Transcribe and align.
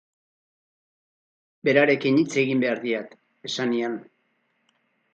Berarekin 1.69 2.19
hitz 2.23 2.27
egin 2.47 2.67
behar 2.67 2.83
diat, 2.89 3.17
esan 3.53 3.75
nian. 3.79 4.03